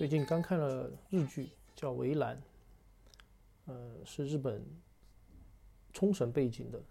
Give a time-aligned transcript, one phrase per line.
[0.00, 2.34] 最近刚看了日剧，叫《围栏》，
[3.66, 4.64] 呃，是日本
[5.92, 6.82] 冲绳背景的，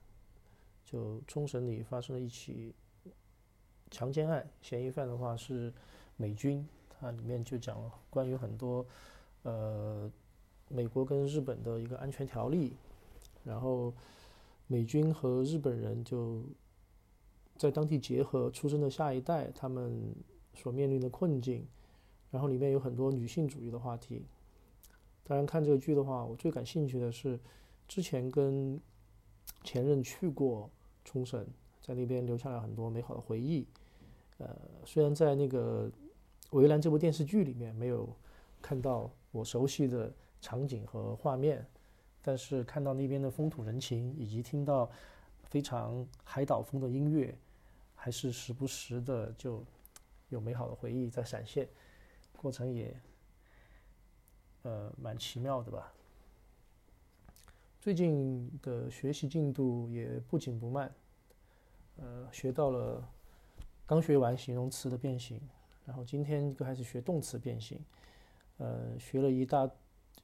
[0.86, 2.72] 就冲绳里发生了一起
[3.90, 5.74] 强奸案，嫌疑犯的话是
[6.18, 8.86] 美军，它里面就讲了关于很多
[9.42, 10.08] 呃
[10.68, 12.76] 美国跟日本的一个安全条例，
[13.44, 13.92] 然后
[14.68, 16.44] 美军和日本人就
[17.58, 20.14] 在当地结合出生的下一代，他们
[20.54, 21.66] 所面临的困境。
[22.32, 24.26] 然后里面有很多女性主义的话题。
[25.24, 27.40] 当然，看这个剧的话，我最感兴趣的是
[27.88, 28.80] 之前跟
[29.64, 30.70] 前任去过
[31.06, 31.46] 冲绳，
[31.82, 33.68] 在那边留下了很多美好的回忆。
[34.40, 34.56] 呃，
[34.86, 35.88] 虽然在那个
[36.58, 38.10] 《围栏》这部电视剧里面没有
[38.62, 41.64] 看到我熟悉的场景和画面，
[42.22, 44.90] 但是看到那边的风土人情，以及听到
[45.44, 47.38] 非常海岛风的音乐，
[47.94, 49.64] 还是时不时的就
[50.30, 51.68] 有美好的回忆在闪现。
[52.42, 52.98] 过程也，
[54.62, 55.92] 呃，蛮奇妙的吧。
[57.82, 60.90] 最近的学习进度也不紧不慢，
[61.98, 63.06] 呃，学到了，
[63.86, 65.38] 刚学完形容词的变形，
[65.86, 67.78] 然后今天就开始学动词变形，
[68.58, 69.70] 呃，学了一大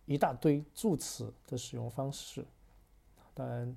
[0.05, 2.45] 一大堆助词的使用方式。
[3.33, 3.75] 当然，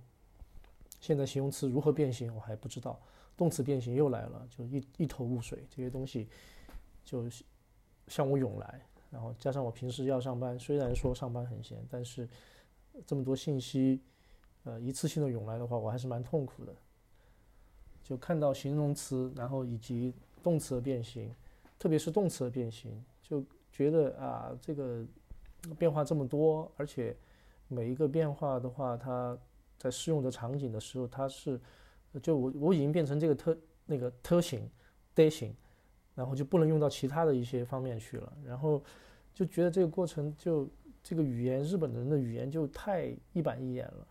[1.00, 3.00] 现在形容词如何变形我还不知道，
[3.36, 5.66] 动词变形又来了，就一一头雾水。
[5.69, 6.28] 这些东西
[7.05, 7.28] 就。
[8.08, 12.28] 向我涌来，然后加上我平时要上班，虽然说上班很闲，但是
[13.06, 14.00] 这么多信息，
[14.64, 16.74] 呃，一次性的涌来的话，我还是蛮痛苦的。
[18.02, 21.30] 就看到形容词，然后以及动词的变形，
[21.78, 25.04] 特别是动词的变形，就觉得啊，这个
[25.78, 27.14] 变化这么多，而且
[27.68, 29.36] 每一个变化的话，它
[29.76, 31.60] 在适用的场景的时候，它是
[32.22, 34.68] 就我我已经变成这个特那个特型
[35.14, 35.54] d 型。
[36.18, 38.82] 然后就不能用到其他的一些方面去了，然后
[39.32, 40.68] 就觉得这个过程就
[41.00, 44.04] 这个语言，日本人的语言就太一板一眼了，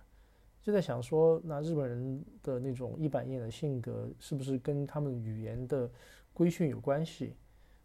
[0.63, 5.91] 就在想说，那日本人的那种一板一眼的性格是不是跟他们语言的
[6.33, 7.35] 规训有关系？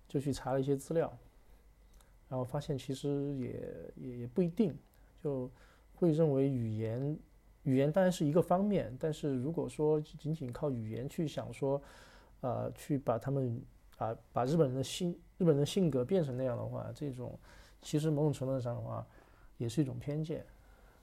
[0.07, 1.13] 就去查了一些资料，
[2.29, 4.73] 然后发现其实也也也不一定，
[5.21, 5.51] 就
[5.97, 7.19] 会认为语言
[7.65, 11.83] 语言当然是一个方面，但是如果说仅仅靠语言去想说，
[12.41, 13.61] 呃，去把他们。
[14.03, 17.39] 把把日本人的性日本人的性格变成那样的话，这种
[17.81, 19.07] 其实某种程度上的话，
[19.59, 20.45] 也是一种偏见。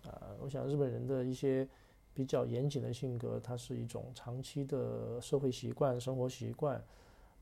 [0.03, 1.67] 啊，我想日本人的一些
[2.13, 6.81] 比较严谨的性格，它是一种长期的社会习惯、生活习惯，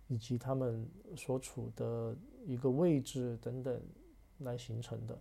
[0.08, 3.82] 以及他们所处的一个位置等等
[4.40, 5.18] 来形成的。